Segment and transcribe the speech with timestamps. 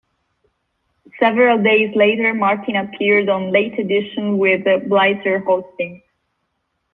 [1.19, 6.01] Several days later Martin appeared on "Late Edition," with Blitzer hosting.